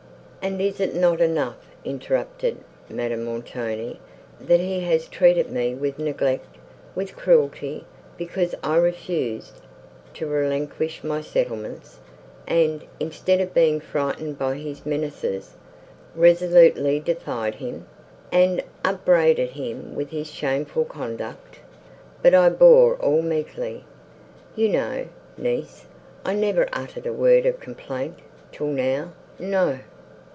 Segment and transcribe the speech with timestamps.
[0.43, 2.57] "And is it not enough," interrupted
[2.89, 3.99] Madame Montoni,
[4.39, 6.55] "that he has treated me with neglect,
[6.95, 7.85] with cruelty,
[8.17, 9.59] because I refused
[10.15, 11.99] to relinquish my settlements,
[12.47, 15.53] and, instead of being frightened by his menaces,
[16.15, 17.85] resolutely defied him,
[18.31, 21.59] and upbraided him with his shameful conduct?
[22.23, 25.05] But I bore all meekly,—you know,
[25.37, 25.85] niece,
[26.25, 28.17] I never uttered a word of complaint,
[28.51, 29.81] till now; no!